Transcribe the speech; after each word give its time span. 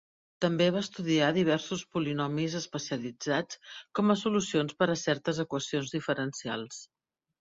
També 0.43 0.67
va 0.75 0.79
estudiar 0.85 1.25
diversos 1.35 1.83
polinomis 1.97 2.55
especialitzats 2.61 3.61
com 3.99 4.15
a 4.15 4.19
solucions 4.25 4.79
per 4.81 4.89
a 4.95 4.99
certes 5.03 5.43
equacions 5.45 5.95
diferencials. 5.99 6.83